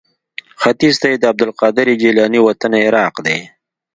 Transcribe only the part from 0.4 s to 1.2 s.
ختیځ ته یې